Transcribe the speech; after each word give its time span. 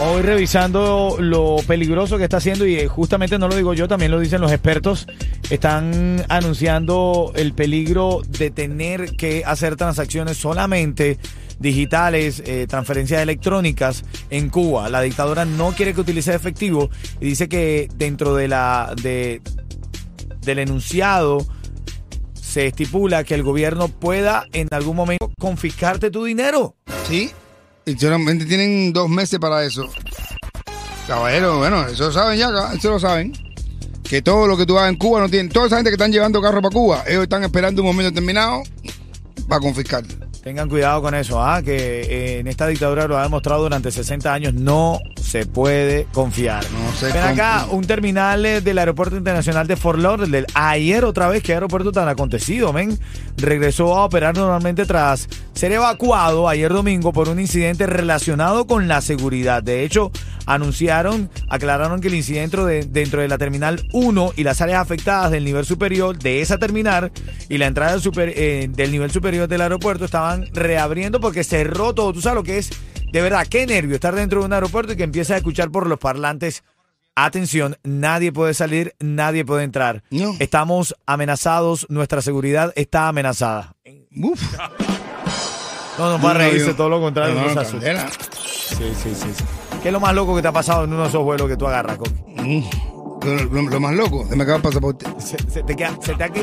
hoy 0.00 0.22
revisando 0.22 1.16
lo 1.18 1.56
peligroso 1.66 2.18
que 2.18 2.24
está 2.24 2.36
haciendo 2.36 2.66
y 2.66 2.76
eh, 2.76 2.86
justamente 2.86 3.38
no 3.38 3.48
lo 3.48 3.56
digo 3.56 3.74
yo, 3.74 3.88
también 3.88 4.10
lo 4.10 4.20
dicen 4.20 4.40
los 4.40 4.52
expertos. 4.52 5.06
Están 5.50 6.24
anunciando 6.28 7.32
el 7.34 7.54
peligro 7.54 8.20
de 8.28 8.50
tener 8.50 9.12
que 9.16 9.44
hacer 9.44 9.76
transacciones 9.76 10.36
solamente 10.36 11.18
digitales, 11.58 12.42
eh, 12.44 12.66
transferencias 12.68 13.22
electrónicas 13.22 14.04
en 14.30 14.50
Cuba. 14.50 14.88
La 14.90 15.00
dictadura 15.00 15.44
no 15.44 15.72
quiere 15.72 15.94
que 15.94 16.02
utilice 16.02 16.34
efectivo 16.34 16.90
y 17.20 17.26
dice 17.26 17.48
que 17.48 17.88
dentro 17.94 18.34
de 18.34 18.48
la 18.48 18.94
de, 19.00 19.40
del 20.42 20.58
enunciado 20.58 21.38
se 22.34 22.66
estipula 22.66 23.24
que 23.24 23.34
el 23.34 23.42
gobierno 23.42 23.88
pueda 23.88 24.46
en 24.52 24.68
algún 24.70 24.96
momento 24.96 25.30
confiscarte 25.38 26.10
tu 26.10 26.24
dinero. 26.24 26.76
Sí, 27.08 27.30
y 27.86 27.96
solamente 27.96 28.44
tienen 28.44 28.92
dos 28.92 29.08
meses 29.08 29.38
para 29.38 29.64
eso. 29.64 29.88
Caballero, 31.06 31.58
bueno, 31.58 31.86
eso 31.86 32.06
lo 32.06 32.12
saben 32.12 32.36
ya, 32.36 32.48
eso 32.74 32.90
lo 32.90 32.98
saben. 32.98 33.32
Que 34.02 34.22
todo 34.22 34.48
lo 34.48 34.56
que 34.56 34.66
tú 34.66 34.76
hagas 34.76 34.90
en 34.90 34.96
Cuba 34.96 35.20
no 35.20 35.28
tienen. 35.28 35.50
Toda 35.50 35.68
esa 35.68 35.76
gente 35.76 35.90
que 35.90 35.94
están 35.94 36.10
llevando 36.10 36.42
carro 36.42 36.60
para 36.60 36.74
Cuba, 36.74 37.04
ellos 37.06 37.22
están 37.22 37.44
esperando 37.44 37.82
un 37.82 37.88
momento 37.88 38.10
determinado 38.10 38.64
para 39.48 39.60
confiscar. 39.60 40.04
Tengan 40.46 40.68
cuidado 40.68 41.02
con 41.02 41.12
eso, 41.16 41.42
¿ah? 41.42 41.60
que 41.60 42.02
eh, 42.02 42.38
en 42.38 42.46
esta 42.46 42.68
dictadura 42.68 43.08
lo 43.08 43.18
ha 43.18 43.24
demostrado 43.24 43.64
durante 43.64 43.90
60 43.90 44.32
años, 44.32 44.54
no 44.54 45.00
se 45.20 45.44
puede 45.44 46.06
confiar. 46.12 46.62
No 46.70 46.92
se 46.92 47.06
Ven 47.06 47.24
acá, 47.24 47.66
un 47.68 47.84
terminal 47.84 48.46
eh, 48.46 48.60
del 48.60 48.78
Aeropuerto 48.78 49.16
Internacional 49.16 49.66
de 49.66 49.74
Fort 49.74 49.98
Lauderdale, 49.98 50.46
ayer 50.54 51.04
otra 51.04 51.26
vez, 51.26 51.42
qué 51.42 51.54
aeropuerto 51.54 51.90
tan 51.90 52.06
acontecido, 52.06 52.72
men, 52.72 52.96
regresó 53.36 53.96
a 53.96 54.04
operar 54.04 54.36
normalmente 54.36 54.86
tras 54.86 55.28
ser 55.52 55.72
evacuado 55.72 56.48
ayer 56.48 56.72
domingo 56.72 57.12
por 57.12 57.28
un 57.28 57.40
incidente 57.40 57.88
relacionado 57.88 58.68
con 58.68 58.86
la 58.86 59.00
seguridad. 59.00 59.64
De 59.64 59.82
hecho, 59.82 60.12
anunciaron, 60.46 61.28
aclararon 61.48 62.00
que 62.00 62.08
el 62.08 62.14
incidente 62.14 62.56
de- 62.64 62.84
dentro 62.84 63.20
de 63.20 63.28
la 63.28 63.36
Terminal 63.38 63.86
1 63.92 64.32
y 64.36 64.44
las 64.44 64.60
áreas 64.60 64.80
afectadas 64.80 65.30
del 65.30 65.44
nivel 65.44 65.66
superior 65.66 66.16
de 66.18 66.40
esa 66.40 66.58
terminal 66.58 67.10
y 67.48 67.58
la 67.58 67.66
entrada 67.66 67.92
del, 67.92 68.00
super- 68.00 68.32
eh, 68.36 68.68
del 68.70 68.90
nivel 68.92 69.10
superior 69.10 69.48
del 69.48 69.60
aeropuerto 69.60 70.04
estaban 70.04 70.46
reabriendo 70.54 71.20
porque 71.20 71.44
cerró 71.44 71.94
todo. 71.94 72.12
Tú 72.12 72.20
sabes 72.22 72.36
lo 72.36 72.42
que 72.44 72.58
es, 72.58 72.70
de 73.12 73.20
verdad, 73.20 73.46
qué 73.48 73.66
nervio 73.66 73.96
estar 73.96 74.14
dentro 74.14 74.40
de 74.40 74.46
un 74.46 74.52
aeropuerto 74.52 74.92
y 74.92 74.96
que 74.96 75.02
empiezas 75.04 75.34
a 75.34 75.38
escuchar 75.38 75.70
por 75.70 75.86
los 75.86 75.98
parlantes. 75.98 76.62
Atención, 77.18 77.76
nadie 77.82 78.30
puede 78.30 78.52
salir, 78.52 78.94
nadie 79.00 79.44
puede 79.44 79.64
entrar. 79.64 80.02
No. 80.10 80.34
Estamos 80.38 80.94
amenazados, 81.06 81.86
nuestra 81.88 82.20
seguridad 82.20 82.72
está 82.76 83.08
amenazada. 83.08 83.74
Uf. 84.14 84.40
No, 85.98 86.10
no, 86.10 86.20
para 86.22 86.34
No, 86.44 86.50
reírse, 86.50 86.66
yo- 86.68 86.76
todo 86.76 86.90
lo 86.90 87.00
contrario. 87.00 87.34
No, 87.34 87.54
no 87.54 87.64
sí, 87.64 88.92
sí, 89.02 89.14
sí. 89.14 89.44
¿Qué 89.86 89.90
es 89.90 89.92
lo 89.92 90.00
más 90.00 90.12
loco 90.16 90.34
que 90.34 90.42
te 90.42 90.48
ha 90.48 90.52
pasado 90.52 90.82
en 90.82 90.92
uno 90.92 91.02
de 91.04 91.08
esos 91.10 91.22
vuelos 91.22 91.48
que 91.48 91.56
tú 91.56 91.64
agarras, 91.64 91.96
Coqui? 91.96 92.10
Mm. 92.42 92.64
Lo, 93.24 93.44
lo- 93.62 93.70
lo 93.70 93.78
más 93.80 93.94
loco, 93.94 94.26
se 94.28 94.34
me 94.34 94.42
acaba 94.42 94.56
el 94.56 94.62
pasaporte. 94.64 95.06
Se, 95.18 95.36
se 95.48 95.62
te 95.62 95.76
queda, 95.76 95.92
se 96.00 96.12
te 96.16 96.24
aquí. 96.24 96.42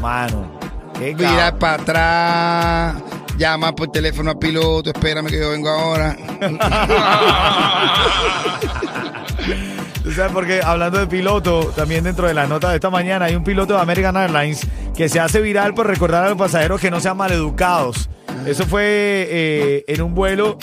Mano, 0.00 0.52
qué 0.98 1.14
Mira 1.14 1.52
cabrón. 1.52 1.58
para 1.58 1.74
atrás, 1.82 2.96
llama 3.36 3.74
por 3.74 3.88
teléfono 3.88 4.30
al 4.30 4.38
piloto, 4.38 4.88
espérame 4.88 5.26
que 5.26 5.38
yo 5.38 5.50
vengo 5.50 5.68
ahora. 5.68 6.16
Tú 10.02 10.12
sabes 10.12 10.32
porque 10.32 10.62
hablando 10.64 10.98
de 10.98 11.06
piloto, 11.06 11.74
también 11.76 12.04
dentro 12.04 12.26
de 12.26 12.32
la 12.32 12.46
nota 12.46 12.70
de 12.70 12.76
esta 12.76 12.88
mañana 12.88 13.26
hay 13.26 13.36
un 13.36 13.44
piloto 13.44 13.74
de 13.74 13.80
American 13.80 14.16
Airlines 14.16 14.66
que 14.96 15.10
se 15.10 15.20
hace 15.20 15.42
viral 15.42 15.74
por 15.74 15.86
recordar 15.86 16.24
a 16.24 16.30
los 16.30 16.38
pasajeros 16.38 16.80
que 16.80 16.90
no 16.90 17.00
sean 17.00 17.18
maleducados. 17.18 18.08
Eso 18.46 18.64
fue 18.64 19.26
eh, 19.28 19.84
en 19.88 20.00
un 20.00 20.14
vuelo. 20.14 20.56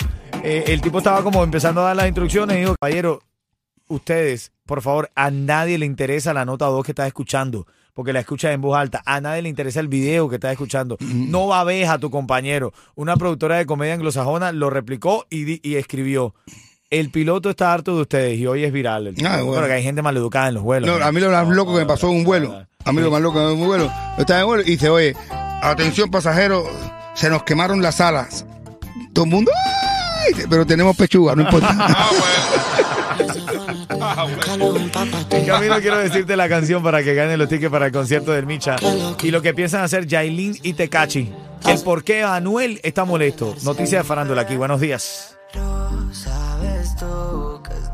Eh, 0.44 0.64
el 0.66 0.82
tipo 0.82 0.98
estaba 0.98 1.22
como 1.22 1.42
empezando 1.42 1.80
a 1.80 1.84
dar 1.84 1.96
las 1.96 2.06
instrucciones 2.06 2.56
y 2.56 2.60
dijo, 2.60 2.74
caballero, 2.78 3.22
ustedes, 3.88 4.52
por 4.66 4.82
favor, 4.82 5.10
a 5.14 5.30
nadie 5.30 5.78
le 5.78 5.86
interesa 5.86 6.34
la 6.34 6.44
nota 6.44 6.66
2 6.66 6.84
que 6.84 6.92
estás 6.92 7.06
escuchando, 7.06 7.66
porque 7.94 8.12
la 8.12 8.20
escuchas 8.20 8.52
en 8.52 8.60
voz 8.60 8.76
alta. 8.76 9.02
A 9.06 9.22
nadie 9.22 9.40
le 9.40 9.48
interesa 9.48 9.80
el 9.80 9.88
video 9.88 10.28
que 10.28 10.34
estás 10.34 10.52
escuchando. 10.52 10.98
No 11.00 11.46
babes 11.46 11.88
a 11.88 11.98
tu 11.98 12.10
compañero. 12.10 12.74
Una 12.94 13.16
productora 13.16 13.56
de 13.56 13.64
comedia 13.64 13.94
anglosajona 13.94 14.52
lo 14.52 14.68
replicó 14.68 15.26
y, 15.30 15.76
escribió. 15.76 16.34
El 16.90 17.10
piloto 17.10 17.48
está 17.48 17.72
harto 17.72 17.96
de 17.96 18.02
ustedes 18.02 18.38
y 18.38 18.46
hoy 18.46 18.64
es 18.64 18.72
viral. 18.72 19.06
El 19.06 19.26
Ah, 19.26 19.40
bueno. 19.40 19.54
Porque 19.54 19.72
hay 19.72 19.82
gente 19.82 20.02
maleducada 20.02 20.48
en 20.48 20.54
los 20.54 20.62
vuelos. 20.62 20.90
No, 20.90 21.02
a 21.02 21.10
mí 21.10 21.20
lo 21.20 21.30
más 21.30 21.48
loco 21.48 21.72
que 21.72 21.80
me 21.80 21.86
pasó 21.86 22.10
en 22.10 22.18
un 22.18 22.24
vuelo. 22.24 22.66
A 22.84 22.92
mí 22.92 23.00
lo 23.00 23.10
más 23.10 23.22
loco 23.22 23.38
que 23.38 23.40
me 23.40 23.46
pasó 23.46 23.54
en 23.56 23.62
un 23.62 23.66
vuelo. 23.66 23.92
Estaba 24.18 24.40
en 24.40 24.46
vuelo 24.46 24.62
y 24.62 24.72
dice, 24.72 24.90
oye, 24.90 25.16
atención 25.62 26.10
pasajeros, 26.10 26.68
se 27.14 27.30
nos 27.30 27.44
quemaron 27.44 27.80
las 27.80 28.02
alas. 28.02 28.44
Todo 29.14 29.24
el 29.24 29.30
mundo. 29.30 29.50
Pero 30.48 30.66
tenemos 30.66 30.96
pechuga, 30.96 31.34
no 31.34 31.42
importa. 31.42 31.74
En 35.30 35.46
camino 35.46 35.80
quiero 35.80 35.98
decirte 35.98 36.36
la 36.36 36.48
canción 36.48 36.82
para 36.82 37.02
que 37.02 37.14
ganen 37.14 37.38
los 37.38 37.48
tickets 37.48 37.70
para 37.70 37.86
el 37.86 37.92
concierto 37.92 38.32
del 38.32 38.46
Micha. 38.46 38.76
Y 39.22 39.30
lo 39.30 39.42
que 39.42 39.54
piensan 39.54 39.82
hacer 39.82 40.06
Yailin 40.06 40.58
y 40.62 40.74
Tecachi. 40.74 41.32
El 41.66 41.80
por 41.80 42.04
qué 42.04 42.22
Anuel 42.22 42.80
está 42.82 43.04
molesto. 43.04 43.54
Noticia 43.62 43.98
de 43.98 44.04
farándula 44.04 44.42
aquí. 44.42 44.56
Buenos 44.56 44.80
días. 44.80 45.36
Sabes 46.12 46.96
tú 46.96 47.62
que 47.62 47.93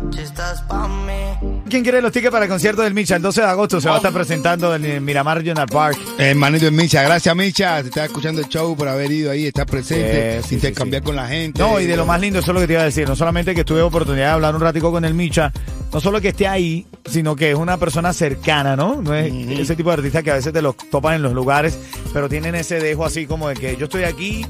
noche 0.00 0.22
estás 0.22 0.62
pa' 0.62 0.88
mí. 0.88 1.60
¿Quién 1.68 1.82
quiere 1.82 2.02
los 2.02 2.12
tickets 2.12 2.32
para 2.32 2.44
el 2.44 2.50
concierto 2.50 2.82
del 2.82 2.94
Micha? 2.94 3.16
El 3.16 3.22
12 3.22 3.40
de 3.40 3.46
agosto 3.46 3.80
se 3.80 3.88
va 3.88 3.94
a 3.94 3.98
estar 3.98 4.12
presentando 4.12 4.74
en 4.74 4.84
el 4.84 5.00
Miramar 5.00 5.38
Regional 5.38 5.66
Park. 5.66 5.98
Hermanito 6.18 6.66
de 6.66 6.70
Micha, 6.70 7.02
gracias 7.02 7.34
Micha. 7.34 7.82
Te 7.82 7.88
estás 7.88 8.06
escuchando 8.06 8.40
el 8.40 8.48
show 8.48 8.76
por 8.76 8.88
haber 8.88 9.10
ido 9.10 9.30
ahí, 9.30 9.46
estar 9.46 9.66
presente, 9.66 10.42
Sí, 10.42 10.48
sí, 10.50 10.54
intercambiar 10.56 11.02
sí, 11.02 11.04
sí. 11.04 11.06
con 11.06 11.16
la 11.16 11.28
gente. 11.28 11.60
No, 11.60 11.80
y 11.80 11.86
de 11.86 11.96
lo 11.96 12.06
más 12.06 12.20
lindo, 12.20 12.38
eso 12.40 12.50
es 12.50 12.54
lo 12.54 12.60
que 12.60 12.66
te 12.66 12.72
iba 12.74 12.82
a 12.82 12.86
decir. 12.86 13.08
No 13.08 13.16
solamente 13.16 13.54
que 13.54 13.64
tuve 13.64 13.82
oportunidad 13.82 14.26
de 14.26 14.32
hablar 14.32 14.54
un 14.54 14.60
ratico 14.60 14.90
con 14.90 15.04
el 15.04 15.14
Micha, 15.14 15.52
no 15.92 16.00
solo 16.00 16.20
que 16.20 16.28
esté 16.28 16.46
ahí, 16.46 16.86
sino 17.06 17.36
que 17.36 17.50
es 17.50 17.56
una 17.56 17.76
persona 17.78 18.12
cercana, 18.12 18.76
¿no? 18.76 19.00
No 19.02 19.14
es 19.14 19.32
ese 19.60 19.76
tipo 19.76 19.90
de 19.90 19.94
artista 19.94 20.22
que 20.22 20.30
a 20.30 20.34
veces 20.34 20.52
te 20.52 20.62
los 20.62 20.76
topan 20.76 21.14
en 21.14 21.22
los 21.22 21.32
lugares, 21.32 21.78
pero 22.12 22.28
tienen 22.28 22.54
ese 22.54 22.80
dejo 22.80 23.04
así 23.04 23.26
como 23.26 23.48
de 23.48 23.54
que 23.56 23.76
yo 23.76 23.84
estoy 23.84 24.04
aquí 24.04 24.46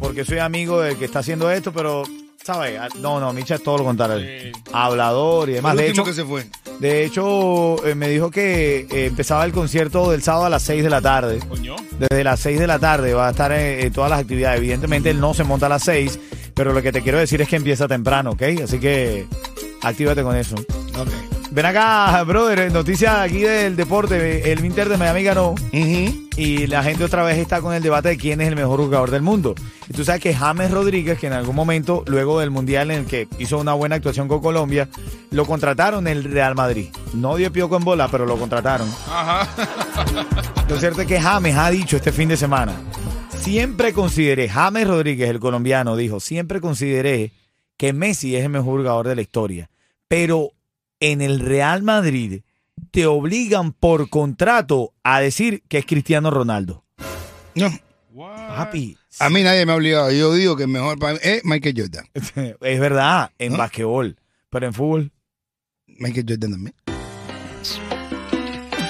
porque 0.00 0.24
soy 0.24 0.38
amigo 0.38 0.80
del 0.80 0.96
que 0.96 1.04
está 1.04 1.18
haciendo 1.18 1.50
esto, 1.50 1.72
pero, 1.72 2.04
¿sabes? 2.54 2.78
Ah, 2.80 2.88
No, 3.00 3.20
no, 3.20 3.32
Micha 3.32 3.54
es 3.56 3.62
todo 3.62 3.78
lo 3.78 3.84
contrario. 3.84 4.52
Hablador 4.72 5.48
y 5.50 5.52
demás. 5.54 5.76
De 5.76 5.88
hecho, 5.88 6.04
que 6.04 6.12
se 6.14 6.24
fue. 6.24 6.46
de 6.80 7.04
hecho 7.04 7.84
eh, 7.86 7.94
me 7.94 8.08
dijo 8.08 8.30
que 8.30 8.86
eh, 8.90 9.06
empezaba 9.06 9.44
el 9.44 9.52
concierto 9.52 10.10
del 10.10 10.22
sábado 10.22 10.46
a 10.46 10.50
las 10.50 10.62
6 10.62 10.82
de 10.82 10.90
la 10.90 11.00
tarde. 11.00 11.40
Desde 11.98 12.24
las 12.24 12.40
6 12.40 12.58
de 12.58 12.66
la 12.66 12.78
tarde 12.78 13.14
va 13.14 13.28
a 13.28 13.30
estar 13.30 13.52
en, 13.52 13.80
en 13.86 13.92
todas 13.92 14.10
las 14.10 14.20
actividades. 14.20 14.58
Evidentemente 14.58 15.10
él 15.10 15.20
no 15.20 15.34
se 15.34 15.44
monta 15.44 15.66
a 15.66 15.68
las 15.68 15.82
6, 15.84 16.18
pero 16.54 16.72
lo 16.72 16.82
que 16.82 16.92
te 16.92 17.02
quiero 17.02 17.18
decir 17.18 17.40
es 17.42 17.48
que 17.48 17.56
empieza 17.56 17.86
temprano, 17.88 18.30
¿ok? 18.32 18.42
Así 18.64 18.78
que 18.80 19.26
actívate 19.82 20.22
con 20.22 20.36
eso. 20.36 20.56
Ok. 20.56 21.39
Ven 21.52 21.66
acá, 21.66 22.22
brother, 22.22 22.70
noticia 22.72 23.22
aquí 23.22 23.40
del 23.40 23.74
deporte. 23.74 24.52
El 24.52 24.64
Inter 24.64 24.88
de 24.88 24.96
Miami 24.96 25.24
ganó 25.24 25.56
y 25.72 26.68
la 26.68 26.84
gente 26.84 27.02
otra 27.02 27.24
vez 27.24 27.38
está 27.38 27.60
con 27.60 27.74
el 27.74 27.82
debate 27.82 28.10
de 28.10 28.16
quién 28.16 28.40
es 28.40 28.46
el 28.46 28.54
mejor 28.54 28.78
jugador 28.78 29.10
del 29.10 29.22
mundo. 29.22 29.56
Y 29.88 29.92
tú 29.92 30.04
sabes 30.04 30.22
que 30.22 30.32
James 30.32 30.70
Rodríguez, 30.70 31.18
que 31.18 31.26
en 31.26 31.32
algún 31.32 31.56
momento, 31.56 32.04
luego 32.06 32.38
del 32.38 32.50
Mundial 32.50 32.92
en 32.92 33.00
el 33.00 33.06
que 33.06 33.26
hizo 33.40 33.58
una 33.58 33.74
buena 33.74 33.96
actuación 33.96 34.28
con 34.28 34.40
Colombia, 34.40 34.88
lo 35.32 35.44
contrataron 35.44 36.06
en 36.06 36.18
el 36.18 36.24
Real 36.24 36.54
Madrid. 36.54 36.90
No 37.14 37.34
dio 37.34 37.50
pioco 37.50 37.76
en 37.76 37.84
bola, 37.84 38.06
pero 38.06 38.26
lo 38.26 38.38
contrataron. 38.38 38.88
Lo 40.68 40.78
cierto 40.78 41.00
es 41.00 41.08
que 41.08 41.20
James 41.20 41.56
ha 41.56 41.68
dicho 41.70 41.96
este 41.96 42.12
fin 42.12 42.28
de 42.28 42.36
semana, 42.36 42.80
siempre 43.36 43.92
consideré, 43.92 44.48
James 44.48 44.86
Rodríguez, 44.86 45.28
el 45.28 45.40
colombiano, 45.40 45.96
dijo, 45.96 46.20
siempre 46.20 46.60
consideré 46.60 47.32
que 47.76 47.92
Messi 47.92 48.36
es 48.36 48.44
el 48.44 48.50
mejor 48.50 48.78
jugador 48.78 49.08
de 49.08 49.16
la 49.16 49.22
historia. 49.22 49.68
Pero 50.06 50.52
en 51.00 51.20
el 51.22 51.40
Real 51.40 51.82
Madrid 51.82 52.42
te 52.90 53.06
obligan 53.06 53.72
por 53.72 54.08
contrato 54.08 54.94
a 55.02 55.20
decir 55.20 55.62
que 55.68 55.78
es 55.78 55.86
Cristiano 55.86 56.30
Ronaldo. 56.30 56.84
No, 57.54 57.70
Papi, 58.14 58.96
a 59.18 59.28
mí 59.28 59.42
nadie 59.42 59.66
me 59.66 59.72
ha 59.72 59.76
obligado. 59.76 60.10
Yo 60.12 60.32
digo 60.34 60.56
que 60.56 60.64
el 60.64 60.68
mejor 60.68 60.98
para 60.98 61.14
mí 61.14 61.18
es 61.22 61.44
Michael 61.44 61.74
Jordan. 61.76 62.08
es 62.60 62.80
verdad, 62.80 63.30
en 63.38 63.52
¿No? 63.52 63.58
basquetbol, 63.58 64.16
pero 64.48 64.66
en 64.66 64.74
fútbol. 64.74 65.12
Michael 65.86 66.26
Jordan 66.28 66.50
también. 66.52 66.74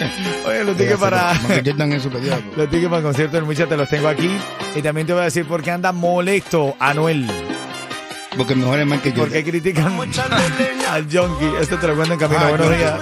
Oye, 0.46 0.64
los 0.64 0.76
tickets 0.76 0.98
para... 0.98 1.34
Michael 1.34 1.62
Jordan 1.66 1.92
es 1.92 2.02
superior. 2.02 2.42
Los 2.56 2.70
tickets 2.70 2.88
para 2.88 2.98
el 2.98 3.04
concierto 3.04 3.36
del 3.36 3.44
Mucha 3.44 3.66
te 3.66 3.76
los 3.76 3.88
tengo 3.88 4.08
aquí. 4.08 4.30
Y 4.74 4.82
también 4.82 5.06
te 5.06 5.12
voy 5.12 5.22
a 5.22 5.24
decir 5.24 5.46
por 5.46 5.62
qué 5.62 5.70
anda 5.70 5.92
molesto 5.92 6.76
Anuel. 6.78 7.26
Porque 8.36 8.54
mejor 8.54 8.78
es 8.80 8.86
más 8.86 9.00
que 9.00 9.12
yo. 9.12 9.18
¿Por 9.22 9.30
qué 9.32 9.44
critican 9.44 9.98
al 10.90 11.04
junkie? 11.10 11.52
Esto 11.60 11.78
te 11.78 11.86
lo 11.88 11.96
cuento 11.96 12.14
en 12.14 12.18
camino. 12.20 12.40
Ah, 12.42 12.48
Buenos 12.50 12.68
días. 12.76 13.00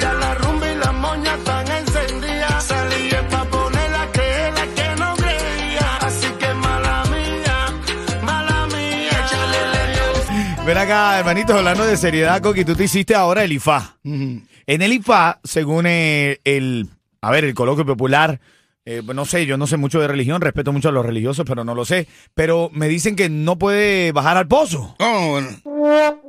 Ya 0.00 0.12
la 0.14 0.34
rumba 0.34 0.70
y 0.70 0.76
las 0.76 0.94
moñas 0.94 1.38
están 1.38 1.66
encendidas. 1.68 2.64
Salí 2.64 3.08
es 3.08 3.22
pa' 3.30 3.44
ponerla 3.46 4.08
que 4.12 4.52
la 4.54 4.66
que 4.74 5.00
no 5.00 5.14
creía. 5.16 5.96
Así 6.00 6.26
que 6.38 6.54
mala 6.54 7.04
mía, 7.06 8.22
mala 8.22 8.66
mía. 8.66 9.10
Échale 9.10 9.58
leña. 9.72 10.64
Ven 10.64 10.78
acá, 10.78 11.18
hermanitos, 11.18 11.56
hablando 11.56 11.84
de 11.86 11.96
seriedad, 11.96 12.40
Coqui, 12.42 12.64
tú 12.64 12.74
te 12.76 12.84
hiciste 12.84 13.14
ahora 13.14 13.42
el 13.44 13.52
IFA. 13.52 13.96
Ujú. 14.04 14.42
En 14.66 14.82
el 14.82 14.92
IFA, 14.92 15.40
según 15.42 15.86
eh, 15.86 16.40
el, 16.44 16.88
a 17.22 17.30
ver, 17.30 17.44
el 17.44 17.54
coloquio 17.54 17.84
popular, 17.86 18.38
eh, 18.86 19.02
no 19.14 19.24
sé, 19.26 19.46
yo 19.46 19.56
no 19.56 19.66
sé 19.66 19.76
mucho 19.76 20.00
de 20.00 20.08
religión, 20.08 20.40
respeto 20.40 20.72
mucho 20.72 20.88
a 20.88 20.92
los 20.92 21.04
religiosos, 21.04 21.44
pero 21.46 21.64
no 21.64 21.74
lo 21.74 21.84
sé. 21.84 22.08
Pero 22.34 22.70
me 22.72 22.88
dicen 22.88 23.14
que 23.16 23.28
no 23.28 23.56
puede 23.58 24.12
bajar 24.12 24.36
al 24.36 24.48
pozo. 24.48 24.94
Oh, 24.98 25.28
bueno. 25.30 25.48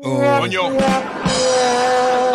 Oh. 0.04 0.38
Coño. 0.40 0.62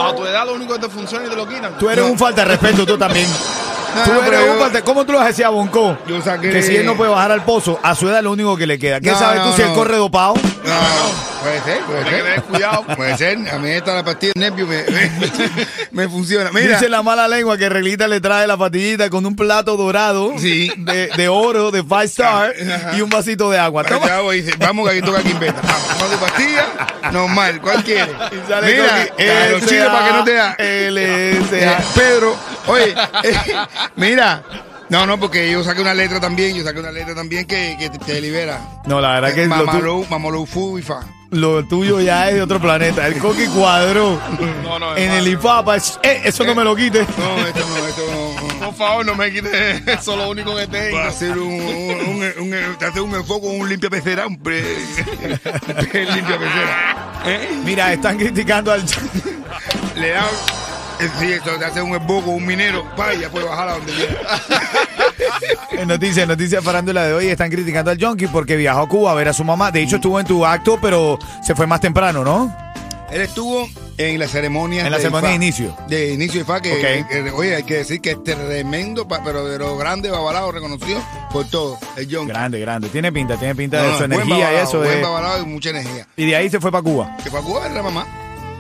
A 0.01 0.15
tu 0.15 0.25
edad 0.25 0.47
lo 0.47 0.55
único 0.55 0.75
que 0.75 0.81
te 0.81 0.89
funciona 0.89 1.27
y 1.27 1.31
te 1.31 1.37
lo 1.37 1.47
quitan. 1.49 1.77
Tú 1.79 1.91
eres 1.91 2.05
No. 2.05 2.13
un 2.13 2.19
falta 2.19 2.43
de 2.43 2.49
respeto, 2.49 2.87
tú 2.87 2.97
también. 2.97 3.27
No, 3.29 4.03
Tú 4.05 4.11
eres 4.27 4.41
un 4.41 4.47
yo- 4.55 4.59
falta- 4.61 4.83
¿Cómo 4.83 5.05
tú 5.07 5.13
lo 5.13 5.21
decías 5.25 5.47
a 5.49 5.51
Bonco? 5.51 5.97
Yo 6.07 6.21
saqué- 6.23 6.51
Que 6.53 6.63
si 6.63 6.77
él 6.77 6.85
no 6.87 6.97
puede 6.97 7.11
bajar 7.11 7.33
al 7.33 7.45
pozo, 7.45 7.79
a 7.83 7.95
su 7.95 8.09
edad 8.09 8.23
lo 8.23 8.33
único 8.33 8.57
que 8.57 8.67
le 8.67 8.79
queda. 8.79 9.01
¿Qué 9.01 9.11
No, 9.11 9.19
sabes 9.19 9.43
tú 9.43 9.49
no, 9.49 9.57
si 9.57 9.63
él 9.63 9.73
corre 9.75 9.97
dopado? 9.97 10.35
No, 10.35 10.43
no, 10.71 11.36
puede 11.47 11.63
ser, 11.63 11.85
puede 11.85 12.05
que 12.05 12.11
tener 12.11 12.35
ser. 12.35 12.43
cuidado. 12.45 12.85
Puede 12.97 13.17
ser. 13.19 13.49
A 13.51 13.59
mí 13.59 13.71
esta 13.71 13.95
la 13.95 14.05
pastilla 14.05 14.33
de 14.35 14.41
nervio 14.41 14.67
me, 14.67 14.83
me, 14.85 15.11
me 15.93 16.09
funciona. 16.09 16.51
Mira, 16.53 16.75
Dice 16.75 16.89
la 16.89 17.03
mala 17.03 17.29
lengua 17.29 17.57
que 17.57 17.69
Reglita 17.69 18.09
le 18.09 18.21
trae 18.21 18.47
la 18.47 18.57
patillita 18.57 19.09
con 19.11 19.25
un 19.27 19.37
plato 19.37 19.77
dorado 19.77 20.35
Sí. 20.39 20.73
de, 20.77 21.09
de 21.17 21.29
oro, 21.29 21.71
de 21.71 21.83
five 21.83 22.05
star, 22.05 22.53
Ajá. 22.75 22.97
y 22.97 23.01
un 23.01 23.11
vasito 23.11 23.51
de 23.51 23.59
agua. 23.59 23.85
Toma. 23.85 24.07
dice, 24.33 24.53
vamos 24.59 24.89
que 24.89 24.97
aquí 24.99 25.07
toca 25.07 25.23
Quimbeta. 25.23 25.61
Vamos, 25.63 25.89
vamos 25.89 26.11
de 26.11 26.17
pastilla, 26.19 26.67
normal, 27.13 27.61
¿cuál 27.61 27.85
quiere? 27.85 28.13
Y 28.33 28.49
sale 28.49 28.73
Mira, 28.73 29.03
eh, 29.19 29.49
los 29.53 29.67
chiles 29.67 29.87
para 29.87 30.07
que 30.07 30.13
no 30.13 30.25
te 30.25 30.33
da. 30.35 30.51
LSA. 30.59 31.57
Eh, 31.59 31.77
Pedro, 31.95 32.37
oye, 32.67 32.95
eh, 33.23 33.35
mira. 33.97 34.43
No, 34.89 35.05
no, 35.05 35.19
porque 35.19 35.51
yo 35.51 35.65
saqué 35.65 35.81
una 35.81 35.95
letra 35.95 36.21
también, 36.21 36.55
yo 36.55 36.63
saqué 36.63 36.79
una 36.79 36.93
letra 36.93 37.13
también 37.15 37.45
que, 37.47 37.77
que 37.77 37.91
te, 37.91 37.99
te 37.99 38.21
libera. 38.21 38.61
No, 38.87 39.01
la 39.01 39.15
verdad 39.15 39.35
que 39.35 39.47
lo, 39.47 39.57
tu- 39.57 39.65
Mamalou, 39.67 40.07
Mamalou 40.09 40.47
Fu 40.47 40.79
y 40.79 40.83
Fa. 40.83 41.01
Lo 41.31 41.65
tuyo 41.65 42.01
ya 42.01 42.29
es 42.29 42.35
de 42.37 42.43
otro 42.43 42.61
planeta. 42.61 43.07
El 43.07 43.19
coqui 43.19 43.47
cuadró 43.47 44.21
No, 44.63 44.79
no, 44.79 44.97
en 44.97 45.03
hermano. 45.05 45.21
el 45.21 45.29
IFAPA. 45.33 45.77
es- 45.77 45.99
eh, 46.03 46.23
eso 46.25 46.45
no 46.45 46.55
me 46.55 46.65
lo 46.65 46.75
quite. 46.77 47.01
No, 47.01 47.47
esto 47.47 47.67
no, 47.69 47.87
esto 47.87 48.03
no. 48.13 48.67
Por 48.67 48.75
favor, 48.75 49.07
no 49.07 49.15
me 49.15 49.31
quites 49.33 49.87
eso, 49.87 50.17
lo 50.17 50.31
único 50.31 50.55
que 50.57 50.67
tengo. 50.67 50.97
Va 50.97 51.05
a 51.05 51.09
hacer 51.09 51.33
un, 51.39 51.53
un, 51.53 52.23
un, 52.39 52.55
un- 52.55 52.77
te 52.79 52.85
hace 52.87 53.01
un 53.01 53.15
enfoque, 53.15 53.47
un 53.47 53.69
limpia 53.69 53.91
pecera, 53.91 54.27
un 54.27 54.39
pre, 54.39 54.61
un 54.65 56.15
limpia 56.15 56.39
pecera. 56.39 57.23
¿Eh? 57.27 57.51
Mira, 57.65 57.93
están 57.93 58.17
criticando 58.19 58.73
al. 58.73 58.85
Le 59.97 60.11
da, 60.11 60.25
eh, 61.01 61.09
sí, 61.19 61.33
esto 61.33 61.51
te 61.59 61.65
hace 61.65 61.83
un 61.83 61.95
esboco, 61.95 62.31
un 62.31 62.45
minero, 62.47 62.85
pa, 62.97 63.15
y 63.15 63.21
ya 63.21 63.29
puede 63.31 63.47
bajar 63.47 63.69
a 63.69 63.73
donde 63.73 63.93
quiera. 63.93 64.17
En 65.73 65.89
noticias, 65.89 66.27
noticias 66.27 66.63
farándula 66.65 67.05
de 67.07 67.13
hoy 67.15 67.27
están 67.29 67.51
criticando 67.51 67.91
al 67.91 68.03
Junkie 68.03 68.29
porque 68.29 68.57
viajó 68.57 68.81
a 68.81 68.89
Cuba 68.89 69.13
a 69.13 69.15
ver 69.15 69.29
a 69.29 69.33
su 69.33 69.45
mamá. 69.45 69.71
De 69.71 69.83
hecho, 69.83 69.97
estuvo 69.97 70.19
en 70.21 70.27
tu 70.27 70.45
acto, 70.47 70.79
pero 70.81 71.19
se 71.43 71.55
fue 71.55 71.67
más 71.67 71.81
temprano, 71.81 72.25
¿no? 72.25 72.55
Él 73.11 73.21
estuvo 73.21 73.69
en 73.99 74.19
la 74.19 74.27
ceremonia. 74.27 74.85
En 74.85 74.91
la 74.91 74.97
de 74.97 75.03
ceremonia 75.05 75.31
IFA. 75.31 75.39
de 75.39 75.45
inicio. 75.45 75.77
De 75.89 76.13
inicio 76.15 76.41
de 76.41 76.45
FA, 76.45 76.61
que, 76.61 77.05
que- 77.09 77.31
oye, 77.31 77.55
hay 77.57 77.63
que 77.63 77.75
decir 77.75 78.01
que 78.01 78.11
es 78.13 78.25
tremendo, 78.25 79.07
pero 79.07 79.47
de 79.47 79.59
lo 79.59 79.77
grande, 79.77 80.11
babalado, 80.11 80.51
reconocido 80.51 81.01
por 81.31 81.49
todo, 81.49 81.79
el 81.97 82.09
John. 82.11 82.27
Grande, 82.27 82.59
grande. 82.59 82.89
Tiene 82.89 83.13
pinta, 83.13 83.37
tiene 83.37 83.55
pinta 83.55 83.77
No, 83.79 83.83
de 83.85 83.91
no, 83.93 83.99
su 83.99 84.05
energía 84.05 84.37
y 84.37 84.41
babalao, 84.41 84.65
eso. 84.65 84.79
Buen 84.79 85.03
babalao 85.03 85.43
y 85.43 85.47
mucha 85.47 85.71
energía. 85.71 86.07
Y 86.17 86.27
de 86.27 86.35
ahí 86.37 86.51
se 86.51 86.59
fue 86.61 86.73
para 86.73 86.83
Cuba. 86.83 87.17
Que 87.23 87.31
fue 87.31 87.39
a 87.39 87.43
Cuba 87.43 87.61
a 87.61 87.63
ver 87.63 87.73
a 87.73 87.75
la 87.77 87.83
mamá. 87.83 88.07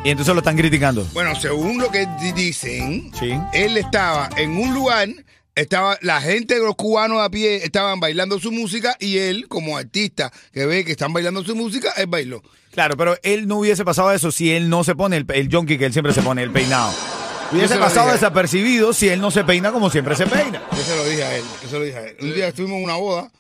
Y 0.04 0.10
entonces 0.10 0.32
lo 0.32 0.38
están 0.40 0.56
criticando. 0.56 1.04
Bueno, 1.12 1.34
según 1.34 1.78
lo 1.78 1.90
que 1.90 2.06
di- 2.20 2.30
dicen, 2.30 3.10
Sí. 3.18 3.36
él 3.52 3.76
estaba 3.76 4.28
en 4.36 4.56
un 4.56 4.72
lugar, 4.72 5.08
estaba 5.56 5.98
la 6.02 6.20
gente 6.20 6.54
de 6.54 6.60
los 6.60 6.76
cubanos 6.76 7.20
a 7.20 7.30
pie 7.30 7.64
estaban 7.64 7.98
bailando 7.98 8.38
su 8.38 8.52
música 8.52 8.96
y 9.00 9.18
él, 9.18 9.48
como 9.48 9.76
artista 9.76 10.32
que 10.52 10.66
ve 10.66 10.84
que 10.84 10.92
están 10.92 11.12
bailando 11.12 11.42
su 11.42 11.56
música, 11.56 11.92
él 11.96 12.06
bailó. 12.06 12.42
Claro, 12.70 12.96
pero 12.96 13.16
él 13.22 13.48
no 13.48 13.58
hubiese 13.58 13.84
pasado 13.84 14.12
eso 14.12 14.30
si 14.30 14.52
él 14.52 14.68
no 14.68 14.84
se 14.84 14.94
pone 14.94 15.16
el, 15.16 15.26
el 15.34 15.48
junkie 15.50 15.78
que 15.78 15.86
él 15.86 15.92
siempre 15.92 16.12
se 16.12 16.22
pone, 16.22 16.42
el 16.42 16.52
peinado. 16.52 16.94
Hubiese 17.52 17.76
pasado 17.78 18.12
desapercibido 18.12 18.92
si 18.92 19.08
él 19.08 19.20
no 19.20 19.30
se 19.30 19.44
peina 19.44 19.70
como 19.70 19.88
siempre 19.88 20.16
se 20.16 20.26
peina. 20.26 20.62
Yo 20.72 20.82
se 20.82 20.96
lo 20.96 21.04
dije 21.08 21.22
a 21.24 21.36
él, 21.36 21.44
yo 21.62 21.68
se 21.68 21.78
lo 21.78 21.84
dije 21.84 21.96
a 21.96 22.06
él. 22.08 22.16
Un 22.20 22.34
día 22.34 22.48
estuvimos 22.48 22.78
en 22.78 22.84
una 22.84 22.96
boda 22.96 23.30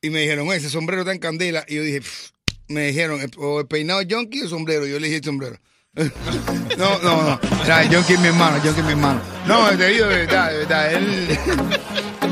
y 0.00 0.10
me 0.10 0.20
dijeron, 0.20 0.46
ese 0.52 0.70
sombrero 0.70 1.02
está 1.02 1.12
en 1.12 1.18
candela. 1.18 1.64
Y 1.68 1.74
yo 1.74 1.82
dije, 1.82 2.00
"Pff", 2.00 2.30
me 2.68 2.86
dijeron, 2.86 3.20
o 3.38 3.60
el 3.60 3.66
peinado 3.66 4.00
junkie 4.08 4.40
o 4.42 4.44
el 4.44 4.50
sombrero. 4.50 4.86
Yo 4.86 5.00
le 5.00 5.08
dije 5.08 5.18
el 5.18 5.24
sombrero. 5.24 5.58
No, 5.94 6.98
no, 7.02 7.22
no. 7.22 7.40
El 7.80 7.94
junkie 7.94 8.14
es 8.14 8.20
mi 8.20 8.28
hermano, 8.28 8.56
junkie 8.62 8.78
es 8.80 8.84
mi 8.84 8.92
hermano. 8.92 9.20
No, 9.46 9.68
te 9.70 9.88
digo 9.88 10.06
de 10.06 10.18
verdad, 10.24 10.50
de 10.50 10.58
verdad. 10.58 10.92
Él. 10.92 11.38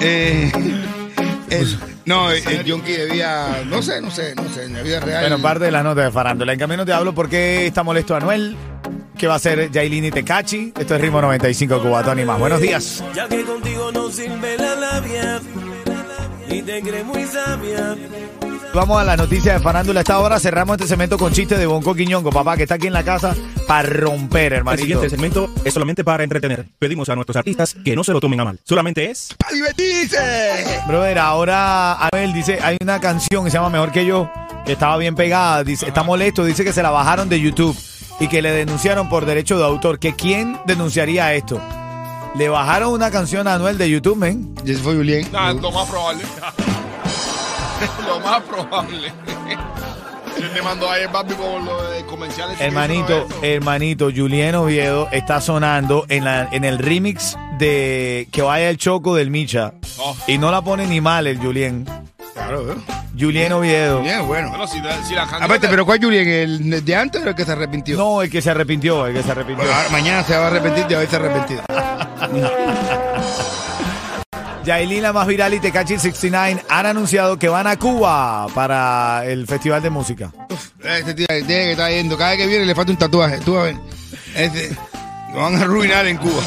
eh, 0.00 0.52
él- 1.50 1.78
no, 2.04 2.30
el, 2.30 2.46
el 2.46 2.70
junkie 2.70 2.92
debía. 2.92 3.62
No 3.66 3.82
sé, 3.82 4.00
no 4.00 4.10
sé, 4.10 4.34
no 4.36 4.48
sé. 4.48 4.64
En 4.64 4.74
la 4.74 4.82
vida 4.82 5.00
real. 5.00 5.22
Bueno, 5.22 5.42
parte 5.42 5.64
de 5.64 5.70
las 5.72 5.82
notas 5.84 6.04
de 6.04 6.10
farándula. 6.12 6.52
En 6.52 6.58
camino 6.58 6.86
te 6.86 6.92
hablo 6.92 7.14
porque 7.14 7.66
está 7.66 7.82
molesto 7.82 8.14
Anuel. 8.14 8.56
¿Qué 9.18 9.26
va 9.26 9.32
a 9.34 9.36
hacer 9.36 9.70
Yailin 9.72 10.04
y 10.04 10.10
Tecachi? 10.12 10.72
Esto 10.78 10.94
es 10.94 11.00
Ritmo 11.00 11.20
95 11.20 11.82
Cubatón 11.82 12.20
y 12.20 12.24
más. 12.24 12.38
Buenos 12.38 12.60
días. 12.60 13.02
Ya 13.14 13.28
que 13.28 13.42
contigo 13.42 13.90
no 13.92 14.08
sirve 14.10 14.56
la 14.56 14.76
labia. 14.76 15.40
Y 16.48 16.62
te 16.62 16.80
crees 16.80 17.04
muy 17.04 17.24
sabia. 17.24 17.96
Vamos 18.78 19.00
a 19.00 19.02
la 19.02 19.16
noticia 19.16 19.54
de 19.54 19.58
farándula. 19.58 19.98
A 19.98 20.02
esta 20.02 20.20
hora 20.20 20.38
cerramos 20.38 20.76
este 20.76 20.86
segmento 20.86 21.18
con 21.18 21.32
chiste 21.32 21.58
de 21.58 21.66
Bonco 21.66 21.96
Quiñongo, 21.96 22.30
papá, 22.30 22.56
que 22.56 22.62
está 22.62 22.76
aquí 22.76 22.86
en 22.86 22.92
la 22.92 23.02
casa 23.02 23.34
para 23.66 23.88
romper, 23.88 24.52
El 24.52 24.58
hermanito. 24.58 24.82
siguiente 24.82 25.10
segmento 25.10 25.50
es 25.64 25.74
solamente 25.74 26.04
para 26.04 26.22
entretener. 26.22 26.64
Pedimos 26.78 27.08
a 27.08 27.16
nuestros 27.16 27.34
artistas 27.34 27.74
que 27.84 27.96
no 27.96 28.04
se 28.04 28.12
lo 28.12 28.20
tomen 28.20 28.38
a 28.38 28.44
mal. 28.44 28.60
Solamente 28.62 29.10
es 29.10 29.34
¡Para 29.36 29.52
divertirse! 29.52 30.80
Brother, 30.86 31.18
ahora 31.18 32.06
Anuel 32.06 32.32
dice, 32.32 32.60
hay 32.62 32.76
una 32.80 33.00
canción 33.00 33.44
que 33.44 33.50
se 33.50 33.56
llama 33.56 33.68
Mejor 33.70 33.90
que 33.90 34.06
yo, 34.06 34.30
que 34.64 34.74
estaba 34.74 34.96
bien 34.96 35.16
pegada, 35.16 35.64
dice, 35.64 35.88
está 35.88 36.04
molesto, 36.04 36.44
dice 36.44 36.62
que 36.62 36.72
se 36.72 36.84
la 36.84 36.90
bajaron 36.90 37.28
de 37.28 37.40
YouTube 37.40 37.76
y 38.20 38.28
que 38.28 38.42
le 38.42 38.52
denunciaron 38.52 39.08
por 39.08 39.26
derecho 39.26 39.58
de 39.58 39.64
autor. 39.64 39.98
¿Que 39.98 40.14
quién 40.14 40.56
denunciaría 40.66 41.34
esto? 41.34 41.60
Le 42.36 42.48
bajaron 42.48 42.92
una 42.92 43.10
canción 43.10 43.48
a 43.48 43.54
Anuel 43.54 43.76
de 43.76 43.90
YouTube, 43.90 44.18
men. 44.18 44.54
Y 44.64 44.70
ese 44.70 44.80
fue 44.80 44.94
Julián. 44.94 45.26
Nah, 45.32 45.52
lo 45.52 45.72
más 45.72 45.88
probable. 45.88 46.22
lo 48.06 48.20
más 48.20 48.42
probable. 48.42 49.12
Él 50.36 50.50
te 50.54 50.62
mandó 50.62 50.88
a 50.90 51.06
Barbie 51.08 51.34
por 51.34 51.60
los 51.62 52.02
comerciales. 52.04 52.60
Hermanito, 52.60 53.26
hermanito, 53.42 54.10
Julien 54.14 54.54
Oviedo 54.54 55.08
está 55.10 55.40
sonando 55.40 56.06
en, 56.08 56.24
la, 56.24 56.48
en 56.52 56.64
el 56.64 56.78
remix 56.78 57.36
de 57.58 58.28
Que 58.30 58.42
vaya 58.42 58.70
el 58.70 58.78
choco 58.78 59.16
del 59.16 59.30
Micha. 59.30 59.74
Oh. 59.98 60.16
Y 60.28 60.38
no 60.38 60.50
la 60.52 60.62
pone 60.62 60.86
ni 60.86 61.00
mal 61.00 61.26
el 61.26 61.38
Julien. 61.38 61.84
Claro, 62.34 62.72
¿eh? 62.72 62.76
Julien 63.18 63.52
Oviedo. 63.52 64.00
Bien, 64.00 64.24
bueno. 64.26 64.50
Bueno, 64.50 64.66
si, 64.68 64.80
si 65.06 65.14
la. 65.14 65.24
Aparte, 65.24 65.66
pero 65.68 65.84
¿cuál 65.84 66.00
Julián? 66.00 66.28
¿El 66.28 66.84
de 66.84 66.96
antes 66.96 67.24
o 67.24 67.28
el 67.28 67.34
que 67.34 67.44
se 67.44 67.52
arrepintió? 67.52 67.96
No, 67.98 68.22
el 68.22 68.30
que 68.30 68.40
se 68.40 68.50
arrepintió, 68.50 69.06
el 69.06 69.14
que 69.14 69.22
se 69.24 69.30
arrepintió. 69.32 69.64
Bueno, 69.64 69.76
ahora 69.76 69.88
mañana 69.90 70.22
se 70.22 70.36
va 70.36 70.44
a 70.44 70.46
arrepentir 70.46 70.86
de 70.86 70.94
haberse 70.94 71.16
arrepentido. 71.16 71.62
Yailin, 74.68 75.02
la 75.02 75.14
más 75.14 75.26
viral 75.26 75.54
y 75.54 75.60
Tecachi 75.60 75.98
69 75.98 76.62
han 76.68 76.84
anunciado 76.84 77.38
que 77.38 77.48
van 77.48 77.66
a 77.66 77.78
Cuba 77.78 78.48
para 78.54 79.24
el 79.24 79.46
Festival 79.46 79.80
de 79.80 79.88
Música. 79.88 80.30
Este 80.84 81.14
tío 81.14 81.26
tiene 81.26 81.46
que 81.46 81.70
estar 81.70 81.90
yendo. 81.90 82.18
Cada 82.18 82.32
vez 82.32 82.40
que 82.40 82.46
viene 82.46 82.66
le 82.66 82.74
falta 82.74 82.92
un 82.92 82.98
tatuaje. 82.98 83.38
Tú 83.38 83.56
a 83.56 83.62
ver. 83.62 83.76
Este, 84.34 84.76
lo 85.32 85.40
van 85.40 85.56
a 85.56 85.62
arruinar 85.62 86.06
en 86.06 86.18
Cuba. 86.18 86.42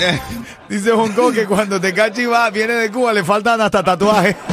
Dice 0.68 0.90
Bonco 0.90 1.30
que 1.30 1.46
cuando 1.46 1.80
Tecachi 1.80 2.26
va, 2.26 2.50
viene 2.50 2.72
de 2.72 2.90
Cuba, 2.90 3.12
le 3.12 3.22
faltan 3.22 3.60
hasta 3.60 3.84
tatuajes. 3.84 4.34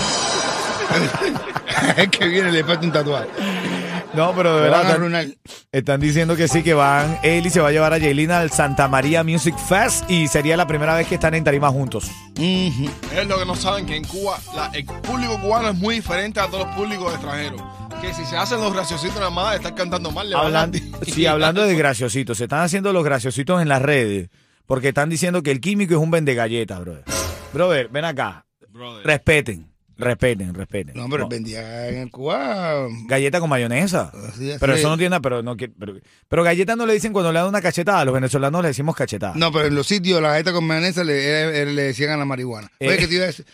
Es 1.97 2.07
que 2.07 2.27
viene 2.27 2.51
le 2.51 2.63
falta 2.63 2.85
un 2.85 2.91
tatuaje. 2.91 3.29
No, 4.15 4.31
pero 4.35 4.55
de 4.57 4.61
verdad 4.69 5.27
están 5.71 5.99
diciendo 5.99 6.35
que 6.35 6.47
sí, 6.47 6.61
que 6.61 6.73
van. 6.75 7.17
Y 7.23 7.49
se 7.49 7.59
va 7.59 7.69
a 7.69 7.71
llevar 7.71 7.93
a 7.93 7.97
Yailin 7.97 8.29
al 8.31 8.51
Santa 8.51 8.87
María 8.87 9.23
Music 9.23 9.55
Fest 9.57 10.09
y 10.09 10.27
sería 10.27 10.55
la 10.55 10.67
primera 10.67 10.93
vez 10.95 11.07
que 11.07 11.15
están 11.15 11.33
en 11.33 11.43
tarima 11.43 11.69
juntos. 11.69 12.11
Es 12.37 13.27
lo 13.27 13.39
que 13.39 13.45
no 13.45 13.55
saben 13.55 13.85
que 13.87 13.95
en 13.95 14.03
Cuba 14.03 14.37
la- 14.55 14.67
el 14.73 14.85
público 14.85 15.39
cubano 15.41 15.69
es 15.69 15.75
muy 15.75 15.95
diferente 15.95 16.39
a 16.39 16.47
todos 16.47 16.67
los 16.67 16.75
públicos 16.75 17.11
extranjeros. 17.13 17.61
Que 18.01 18.13
si 18.13 18.23
se 18.25 18.37
hacen 18.37 18.59
los 18.59 18.71
graciositos 18.73 19.15
nada 19.15 19.29
más, 19.31 19.55
están 19.55 19.73
cantando 19.73 20.11
mal. 20.11 20.29
le 20.29 20.35
Hablando, 20.35 20.77
sí, 21.07 21.25
hablando 21.25 21.63
de 21.65 21.75
graciositos, 21.75 22.37
se 22.37 22.43
están 22.43 22.61
haciendo 22.61 22.93
los 22.93 23.03
graciositos 23.03 23.61
en 23.61 23.69
las 23.69 23.81
redes 23.81 24.29
porque 24.67 24.89
están 24.89 25.09
diciendo 25.09 25.41
que 25.41 25.51
el 25.51 25.59
químico 25.61 25.93
es 25.95 25.99
un 25.99 26.11
vende 26.11 26.35
galletas, 26.35 26.79
brother. 26.81 27.03
Brother, 27.53 27.87
ven 27.89 28.05
acá. 28.05 28.45
Brother. 28.69 29.05
Respeten. 29.05 29.72
Respeten, 29.97 30.53
respeten. 30.53 30.95
No, 30.95 31.07
pero 31.09 31.23
No. 31.23 31.29
vendía 31.29 31.87
en 31.89 32.09
Cuba. 32.09 32.87
Galleta 33.07 33.39
con 33.39 33.49
mayonesa. 33.49 34.11
Así, 34.13 34.49
así 34.51 34.57
pero 34.59 34.73
eso 34.73 34.83
es. 34.87 34.89
no 34.89 34.97
tiene 34.97 35.11
nada, 35.11 35.21
pero 35.21 35.43
no 35.43 35.55
quiere- 35.55 35.73
pero, 35.79 35.93
pero 36.27 36.43
galleta 36.43 36.75
no 36.75 36.85
le 36.85 36.93
dicen 36.93 37.13
cuando 37.13 37.31
le 37.31 37.39
dan 37.39 37.47
una 37.47 37.61
cachetada, 37.61 37.99
a 38.01 38.05
los 38.05 38.13
venezolanos 38.13 38.61
le 38.63 38.69
decimos 38.69 38.95
cachetada. 38.95 39.33
No, 39.35 39.51
pero 39.51 39.67
en 39.67 39.75
los 39.75 39.85
sitios 39.87 40.21
la 40.21 40.29
galleta 40.29 40.51
con 40.51 40.65
mayonesa 40.65 41.03
le, 41.03 41.61
eh, 41.61 41.65
le 41.67 41.81
decían 41.83 42.11
a 42.11 42.17
la 42.17 42.25
marihuana. 42.25 42.71
Eh. 42.79 42.87
Oye, 42.89 42.97
que 42.97 43.07
te 43.07 43.13
iba 43.15 43.23
a 43.25 43.27
decir? 43.27 43.45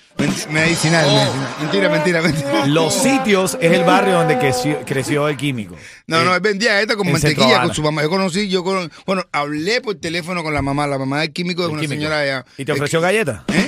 Medicinal, 0.50 1.06
Oh. 1.08 1.12
medicinal. 1.14 1.56
Mentira, 1.62 1.90
mentira, 1.90 2.22
mentira. 2.22 2.66
Los 2.68 2.94
sitios 2.94 3.58
es 3.62 3.72
el 3.74 3.84
barrio 3.84 4.14
donde 4.16 4.38
creció, 4.40 4.80
creció 4.86 5.28
el 5.28 5.38
químico. 5.38 5.76
No, 6.08 6.22
Eh, 6.22 6.26
no, 6.26 6.36
él 6.36 6.42
vendía 6.42 6.74
galleta 6.74 6.96
con 6.96 7.12
mantequilla 7.12 7.62
con 7.64 7.74
su 7.74 7.84
mamá. 7.84 8.02
Yo 8.02 8.10
conocí, 8.10 8.48
yo 8.50 8.64
con, 8.64 8.90
bueno, 9.06 9.24
hablé 9.32 9.82
por 9.82 9.96
teléfono 9.96 10.42
con 10.44 10.54
la 10.54 10.62
mamá, 10.62 10.88
la 10.88 10.98
mamá 10.98 11.20
del 11.22 11.34
químico 11.34 11.64
de 11.64 11.68
una 11.70 11.82
químico. 11.82 12.00
señora 12.00 12.20
allá. 12.20 12.46
¿Y 12.58 12.66
te 12.66 12.72
ofreció 12.72 13.02
galleta? 13.02 13.44
¿Eh? 13.50 13.68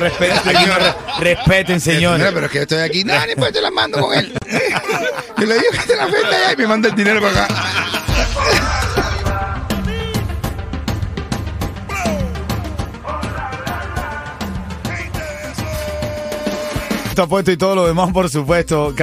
Respeten, 0.00 0.38
re- 0.44 0.94
respeten, 1.20 1.80
Señora, 1.80 2.30
pero 2.32 2.46
es 2.46 2.52
que 2.52 2.58
yo 2.58 2.62
estoy 2.62 2.78
aquí. 2.80 3.04
No, 3.04 3.14
ni 3.26 3.34
pues 3.36 3.52
te 3.52 3.60
la 3.60 3.70
mando 3.70 4.00
con 4.00 4.16
él. 4.16 4.32
Yo 5.38 5.46
le 5.46 5.54
digo 5.54 5.70
que 5.72 5.78
te 5.86 5.96
la 5.96 6.04
venda 6.04 6.28
allá 6.28 6.52
y 6.52 6.56
me 6.56 6.66
manda 6.66 6.88
el 6.90 6.94
dinero 6.94 7.20
para 7.22 7.44
acá. 7.44 7.54
Está 17.08 17.26
puesto 17.26 17.50
y 17.50 17.56
todo 17.56 17.74
lo 17.74 17.86
demás, 17.86 18.12
por 18.12 18.28
supuesto. 18.30 18.94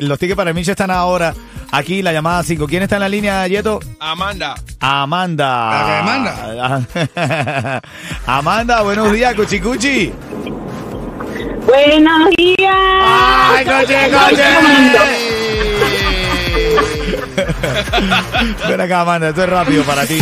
Los 0.00 0.18
tickets 0.18 0.36
para 0.36 0.52
mí 0.52 0.62
ya 0.62 0.72
están 0.72 0.90
ahora. 0.90 1.34
Aquí, 1.72 2.00
la 2.00 2.12
llamada 2.12 2.42
5. 2.42 2.66
¿Quién 2.66 2.82
está 2.84 2.96
en 2.96 3.00
la 3.00 3.08
línea, 3.08 3.46
Yeto? 3.48 3.80
Amanda. 3.98 4.54
Amanda. 4.78 5.70
¿La 5.70 5.86
que 5.86 6.60
Amanda. 6.60 7.82
Amanda, 8.26 8.82
buenos 8.82 9.10
días, 9.12 9.34
Cuchicuchi. 9.34 10.12
Buenos 11.66 12.30
días. 12.36 12.74
¡Ay, 12.74 13.64
coche, 13.64 14.10
coche! 14.10 14.44
Ven 18.68 18.80
acá, 18.80 19.00
Amanda, 19.00 19.28
esto 19.30 19.42
es 19.42 19.48
rápido 19.48 19.82
para 19.82 20.06
ti. 20.06 20.18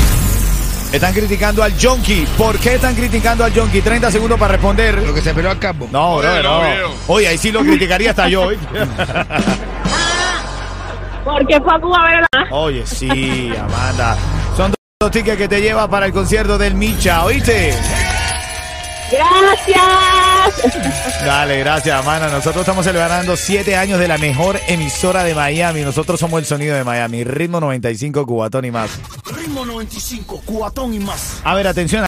Están 0.93 1.13
criticando 1.13 1.63
al 1.63 1.75
Jonky. 1.79 2.27
¿Por 2.39 2.59
qué 2.59 2.77
están 2.77 2.95
criticando 2.95 3.45
al 3.45 3.53
Jonky? 3.53 3.83
30 3.83 4.11
segundos 4.11 4.39
para 4.39 4.53
responder. 4.53 5.03
Lo 5.03 5.13
que 5.13 5.21
se 5.21 5.35
peló 5.35 5.51
al 5.51 5.59
cabo. 5.59 5.89
No, 5.91 6.17
bro, 6.19 6.43
no. 6.43 6.63
Oye, 7.09 7.29
ahí 7.29 7.37
sí 7.37 7.53
lo 7.53 7.61
criticaría 7.61 8.11
hasta 8.11 8.29
yo. 8.29 8.43
¿oíste? 8.43 8.67
Porque 11.25 11.61
fue 11.61 11.75
a 11.75 11.81
Cuba 11.81 11.99
a 12.01 12.11
ver 12.11 12.21
la... 12.21 12.57
Oye, 12.57 12.87
sí, 12.87 13.53
Amanda. 13.59 14.17
Son 14.57 14.73
dos 15.01 15.11
tickets 15.11 15.37
que 15.37 15.49
te 15.49 15.61
lleva 15.61 15.89
para 15.89 16.07
el 16.07 16.13
concierto 16.13 16.57
del 16.59 16.75
Micha, 16.75 17.25
¿oíste? 17.25 17.75
Gracias. 19.15 21.25
Dale, 21.25 21.59
gracias, 21.61 21.99
Amanda. 21.99 22.29
Nosotros 22.29 22.63
estamos 22.63 22.85
celebrando 22.85 23.37
siete 23.37 23.77
años 23.77 23.99
de 23.99 24.09
la 24.09 24.19
mejor 24.19 24.59
emisora 24.67 25.25
de 25.25 25.35
Miami. 25.35 25.83
Nosotros 25.83 26.19
somos 26.19 26.41
el 26.41 26.47
sonido 26.47 26.75
de 26.75 26.85
Miami. 26.85 27.25
Ritmo 27.25 27.61
95, 27.61 28.27
Cubatón 28.27 28.65
y 28.65 28.71
más. 28.71 28.91
Ritmo 29.25 29.65
95, 29.65 30.43
cuatón 30.45 30.95
y 30.95 30.99
más. 30.99 31.41
A 31.45 31.55
ver, 31.55 31.67
atención. 31.67 32.03